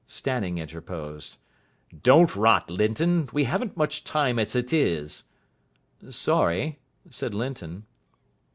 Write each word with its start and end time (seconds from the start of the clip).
Stanning 0.07 0.57
interposed. 0.57 1.37
"Don't 2.01 2.35
rot, 2.35 2.71
Linton. 2.71 3.29
We 3.31 3.43
haven't 3.43 3.77
much 3.77 4.03
time 4.03 4.39
as 4.39 4.55
it 4.55 4.73
is." 4.73 5.25
"Sorry," 6.09 6.79
said 7.07 7.35
Linton. 7.35 7.85